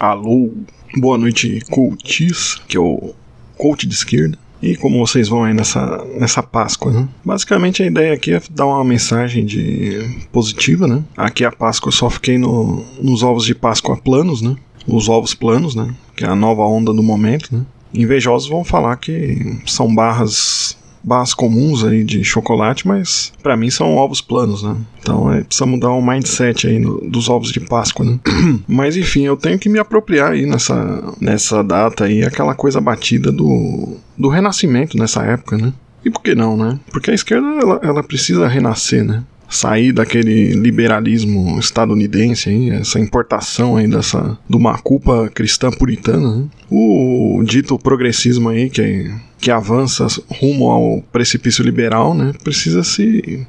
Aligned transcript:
Alô, 0.00 0.50
boa 0.96 1.18
noite, 1.18 1.60
coaches, 1.68 2.58
que 2.66 2.74
é 2.74 2.80
o 2.80 3.12
coach 3.58 3.86
de 3.86 3.92
esquerda. 3.92 4.38
E 4.62 4.74
como 4.74 4.98
vocês 4.98 5.28
vão 5.28 5.44
aí 5.44 5.52
nessa, 5.52 6.02
nessa 6.18 6.42
Páscoa, 6.42 6.90
né? 6.90 7.08
Basicamente 7.22 7.82
a 7.82 7.86
ideia 7.86 8.14
aqui 8.14 8.32
é 8.32 8.40
dar 8.50 8.64
uma 8.64 8.82
mensagem 8.82 9.44
de 9.44 10.26
positiva, 10.32 10.86
né? 10.86 11.04
Aqui 11.14 11.44
a 11.44 11.52
Páscoa 11.52 11.90
eu 11.90 11.92
só 11.92 12.08
fiquei 12.08 12.38
no, 12.38 12.82
nos 12.98 13.22
ovos 13.22 13.44
de 13.44 13.54
Páscoa 13.54 13.94
planos, 13.98 14.40
né? 14.40 14.56
Os 14.86 15.06
ovos 15.06 15.34
planos, 15.34 15.74
né? 15.74 15.94
Que 16.16 16.24
é 16.24 16.28
a 16.28 16.34
nova 16.34 16.62
onda 16.62 16.94
do 16.94 17.02
momento, 17.02 17.54
né? 17.54 17.66
Invejosos 17.92 18.48
vão 18.48 18.64
falar 18.64 18.96
que 18.96 19.60
são 19.66 19.94
barras 19.94 20.78
barras 21.02 21.34
comuns 21.34 21.84
aí 21.84 22.04
de 22.04 22.22
chocolate, 22.24 22.86
mas 22.86 23.32
para 23.42 23.56
mim 23.56 23.70
são 23.70 23.94
ovos 23.96 24.20
planos, 24.20 24.62
né? 24.62 24.76
Então 25.00 25.32
é, 25.32 25.42
precisa 25.42 25.66
mudar 25.66 25.90
o 25.90 26.02
mindset 26.02 26.66
aí 26.66 26.78
no, 26.78 27.00
dos 27.00 27.28
ovos 27.28 27.50
de 27.50 27.60
Páscoa, 27.60 28.04
né? 28.04 28.20
mas 28.68 28.96
enfim, 28.96 29.22
eu 29.22 29.36
tenho 29.36 29.58
que 29.58 29.68
me 29.68 29.78
apropriar 29.78 30.32
aí 30.32 30.46
nessa, 30.46 31.14
nessa 31.20 31.62
data 31.62 32.04
aí, 32.04 32.24
aquela 32.24 32.54
coisa 32.54 32.80
batida 32.80 33.32
do, 33.32 33.96
do 34.16 34.28
renascimento 34.28 34.96
nessa 34.98 35.22
época, 35.22 35.56
né? 35.56 35.72
E 36.04 36.10
por 36.10 36.22
que 36.22 36.34
não, 36.34 36.56
né? 36.56 36.78
Porque 36.90 37.10
a 37.10 37.14
esquerda 37.14 37.46
ela, 37.46 37.80
ela 37.82 38.02
precisa 38.02 38.48
renascer, 38.48 39.04
né? 39.04 39.22
Sair 39.50 39.92
daquele 39.92 40.52
liberalismo 40.52 41.58
estadunidense 41.58 42.48
aí, 42.48 42.70
essa 42.70 43.00
importação 43.00 43.76
aí 43.76 43.88
dessa 43.88 44.38
de 44.48 44.56
uma 44.56 44.78
culpa 44.78 45.28
cristã 45.28 45.70
puritana, 45.70 46.36
né? 46.36 46.44
o 46.70 47.42
dito 47.44 47.76
progressismo 47.78 48.48
aí 48.48 48.70
que 48.70 49.10
que 49.40 49.50
avança 49.50 50.06
rumo 50.28 50.70
ao 50.70 51.02
precipício 51.10 51.64
liberal, 51.64 52.14
né, 52.14 52.32
precisa 52.44 52.84
se 52.84 53.46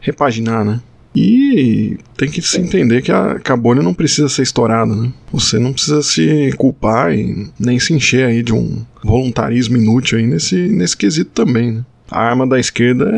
repaginar, 0.00 0.64
né? 0.64 0.80
E 1.16 1.96
tem 2.16 2.28
que 2.28 2.42
se 2.42 2.60
entender 2.60 3.00
que 3.00 3.12
a, 3.12 3.38
que 3.38 3.52
a 3.52 3.56
bolha 3.56 3.82
não 3.82 3.94
precisa 3.94 4.28
ser 4.28 4.42
estourada, 4.42 4.94
né? 4.94 5.12
Você 5.32 5.60
não 5.60 5.72
precisa 5.72 6.02
se 6.02 6.52
culpar 6.56 7.14
e 7.14 7.48
nem 7.58 7.78
se 7.78 7.94
encher 7.94 8.26
aí 8.26 8.42
de 8.42 8.52
um 8.52 8.84
voluntarismo 9.02 9.76
inútil 9.76 10.18
aí 10.18 10.26
nesse, 10.26 10.56
nesse 10.56 10.96
quesito 10.96 11.30
também, 11.30 11.70
né? 11.70 11.84
A 12.10 12.20
arma 12.20 12.44
da 12.46 12.58
esquerda 12.58 13.08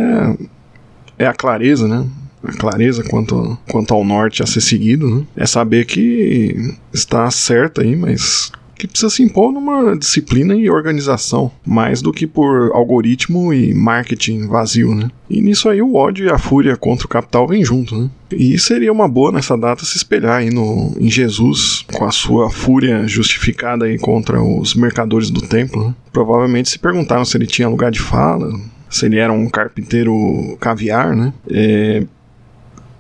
é, 1.19 1.25
é 1.25 1.27
a 1.27 1.33
clareza, 1.33 1.89
né? 1.89 2.07
A 2.49 2.53
clareza 2.53 3.03
quanto, 3.05 3.59
quanto 3.69 3.95
ao 3.95 4.05
norte 4.05 4.43
a 4.43 4.47
ser 4.47 4.61
seguido, 4.61 5.09
né? 5.09 5.25
É 5.37 5.47
saber 5.47 5.85
que 5.85 6.75
está 6.93 7.31
certo 7.31 7.81
aí, 7.81 7.97
mas 7.97 8.53
que 8.77 8.87
precisa 8.87 9.11
se 9.11 9.23
impor 9.23 9.53
numa 9.53 9.97
disciplina 9.97 10.55
e 10.55 10.69
organização, 10.71 11.51
mais 11.67 12.03
do 12.03 12.13
que 12.13 12.27
por 12.27 12.71
algoritmo 12.73 13.53
e 13.53 13.75
marketing 13.75 14.47
vazio, 14.47 14.95
né? 14.95 15.09
E 15.29 15.41
nisso 15.41 15.69
aí 15.69 15.81
o 15.81 15.95
ódio 15.95 16.27
e 16.27 16.31
a 16.31 16.39
fúria 16.39 16.77
contra 16.77 17.07
o 17.07 17.09
capital 17.09 17.49
vêm 17.49 17.65
junto, 17.65 17.97
né? 17.97 18.11
E 18.31 18.59
seria 18.59 18.93
uma 18.93 19.09
boa 19.09 19.33
nessa 19.33 19.57
data 19.57 19.85
se 19.85 19.97
espelhar 19.97 20.39
aí 20.39 20.51
no, 20.51 20.95
em 20.99 21.11
Jesus, 21.11 21.85
com 21.93 22.05
a 22.05 22.11
sua 22.11 22.51
fúria 22.51 23.07
justificada 23.07 23.87
aí 23.87 23.99
contra 23.99 24.43
os 24.43 24.75
mercadores 24.75 25.31
do 25.31 25.41
templo, 25.41 25.89
né? 25.89 25.95
Provavelmente 26.13 26.69
se 26.69 26.79
perguntaram 26.79 27.25
se 27.25 27.37
ele 27.37 27.47
tinha 27.47 27.69
lugar 27.69 27.91
de 27.91 28.01
fala, 28.01 28.53
se 28.91 29.07
ele 29.07 29.19
era 29.19 29.33
um 29.33 29.49
carpinteiro 29.49 30.57
caviar, 30.61 31.17
né? 31.17 31.33
É, 31.51 32.05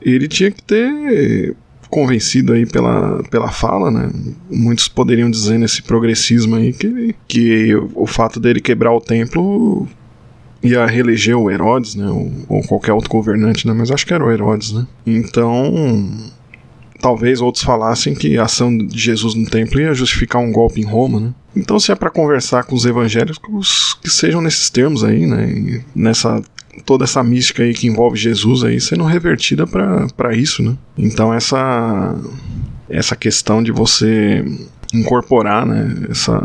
ele 0.00 0.28
tinha 0.28 0.50
que 0.50 0.62
ter 0.62 1.56
convencido 1.88 2.52
aí 2.52 2.66
pela, 2.66 3.22
pela 3.30 3.50
fala, 3.50 3.90
né? 3.90 4.10
Muitos 4.50 4.88
poderiam 4.88 5.30
dizer 5.30 5.58
nesse 5.58 5.82
progressismo 5.82 6.56
aí 6.56 6.72
que, 6.72 7.14
que 7.28 7.74
o 7.94 8.06
fato 8.06 8.40
dele 8.40 8.60
quebrar 8.60 8.92
o 8.92 9.00
templo 9.00 9.86
ia 10.62 10.84
reeleger 10.86 11.36
o 11.36 11.50
Herodes, 11.50 11.94
né? 11.94 12.08
Ou, 12.08 12.32
ou, 12.48 12.62
qualquer 12.62 12.92
outro 12.92 13.10
governante, 13.10 13.66
né? 13.66 13.72
Mas 13.72 13.90
acho 13.90 14.06
que 14.06 14.12
era 14.12 14.24
o 14.24 14.30
Herodes, 14.30 14.72
né? 14.72 14.86
Então, 15.06 15.72
talvez 17.00 17.40
outros 17.40 17.64
falassem 17.64 18.14
que 18.14 18.36
a 18.36 18.44
ação 18.44 18.76
de 18.76 18.98
Jesus 18.98 19.34
no 19.34 19.46
templo 19.46 19.80
ia 19.80 19.94
justificar 19.94 20.42
um 20.42 20.52
golpe 20.52 20.80
em 20.80 20.84
Roma, 20.84 21.20
né? 21.20 21.34
Então, 21.54 21.78
se 21.78 21.90
é 21.90 21.94
para 21.94 22.10
conversar 22.10 22.64
com 22.64 22.74
os 22.74 22.84
evangélicos, 22.84 23.98
que 24.02 24.10
sejam 24.10 24.42
nesses 24.42 24.68
termos 24.68 25.02
aí, 25.02 25.26
né? 25.26 25.82
nessa 25.94 26.42
toda 26.84 27.04
essa 27.04 27.22
mística 27.22 27.62
aí 27.62 27.72
que 27.72 27.86
envolve 27.86 28.16
Jesus 28.16 28.64
aí 28.64 28.80
sendo 28.80 29.04
revertida 29.04 29.66
para 29.66 30.34
isso, 30.34 30.62
né? 30.62 30.76
Então 30.96 31.32
essa 31.32 32.14
essa 32.88 33.16
questão 33.16 33.62
de 33.62 33.72
você 33.72 34.44
incorporar 34.94 35.66
né, 35.66 35.94
essa, 36.10 36.40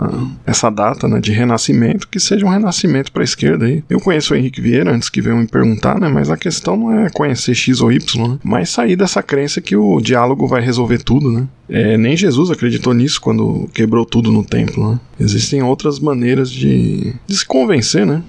essa 0.46 0.70
data 0.70 1.08
né, 1.08 1.20
de 1.20 1.32
renascimento 1.32 2.08
que 2.08 2.20
seja 2.20 2.46
um 2.46 2.50
renascimento 2.50 3.12
para 3.12 3.22
a 3.22 3.24
esquerda 3.24 3.66
aí. 3.66 3.84
Eu 3.90 4.00
conheço 4.00 4.34
o 4.34 4.38
Henrique 4.38 4.62
Vieira 4.62 4.94
antes 4.94 5.10
que 5.10 5.22
veio 5.22 5.38
me 5.38 5.48
perguntar, 5.48 6.00
né, 6.00 6.08
mas 6.10 6.30
a 6.30 6.38
questão 6.38 6.76
não 6.76 7.06
é 7.06 7.10
conhecer 7.10 7.54
X 7.54 7.82
ou 7.82 7.92
Y, 7.92 8.28
né, 8.28 8.40
mas 8.44 8.70
sair 8.70 8.96
dessa 8.96 9.22
crença 9.22 9.62
que 9.62 9.76
o 9.76 10.00
diálogo 10.02 10.48
vai 10.48 10.62
resolver 10.62 11.00
tudo, 11.00 11.32
né. 11.32 11.48
É, 11.70 11.98
nem 11.98 12.18
Jesus 12.18 12.52
acreditou 12.52 12.94
nisso 12.94 13.22
quando 13.22 13.70
quebrou 13.74 14.06
tudo 14.06 14.32
no 14.32 14.44
templo, 14.44 14.92
né. 14.92 15.00
Existem 15.20 15.62
outras 15.62 16.00
maneiras 16.00 16.52
de, 16.52 17.14
de 17.28 17.36
se 17.36 17.46
convencer, 17.46 18.06
né. 18.06 18.24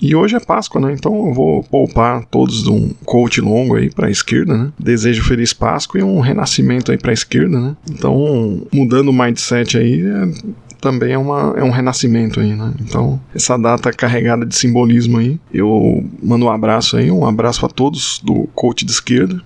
E 0.00 0.14
hoje 0.14 0.36
é 0.36 0.40
Páscoa, 0.40 0.80
né? 0.80 0.92
Então 0.92 1.28
eu 1.28 1.32
vou 1.32 1.62
poupar 1.62 2.24
todos 2.26 2.62
de 2.62 2.70
um 2.70 2.90
coach 3.04 3.40
longo 3.40 3.76
aí 3.76 3.90
para 3.90 4.08
a 4.08 4.10
esquerda, 4.10 4.56
né? 4.56 4.72
Desejo 4.78 5.24
feliz 5.24 5.52
Páscoa 5.52 6.00
e 6.00 6.02
um 6.02 6.20
renascimento 6.20 6.92
aí 6.92 6.98
para 6.98 7.10
a 7.10 7.14
esquerda, 7.14 7.58
né? 7.60 7.76
Então, 7.90 8.66
mudando 8.72 9.08
o 9.08 9.12
mindset 9.12 9.78
aí, 9.78 10.04
é, 10.04 10.54
também 10.84 11.12
é, 11.12 11.18
uma, 11.18 11.54
é 11.56 11.64
um 11.64 11.70
renascimento 11.70 12.40
aí, 12.40 12.54
né? 12.54 12.74
Então, 12.78 13.18
essa 13.34 13.56
data 13.56 13.90
carregada 13.90 14.44
de 14.44 14.54
simbolismo 14.54 15.16
aí, 15.16 15.40
eu 15.50 16.04
mando 16.22 16.44
um 16.44 16.50
abraço 16.50 16.98
aí, 16.98 17.10
um 17.10 17.26
abraço 17.26 17.64
a 17.64 17.68
todos 17.70 18.20
do 18.22 18.46
coach 18.54 18.84
de 18.84 18.92
esquerda 18.92 19.40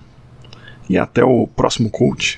e 0.89 0.97
até 0.97 1.23
o 1.23 1.47
próximo 1.47 1.89
coach. 1.89 2.37